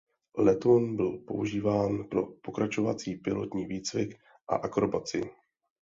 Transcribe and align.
Letoun 0.37 0.95
byl 0.95 1.11
používán 1.11 2.03
pro 2.03 2.25
pokračovací 2.31 3.15
pilotní 3.15 3.65
výcvik 3.65 4.15
a 4.47 4.55
akrobacii. 4.55 5.23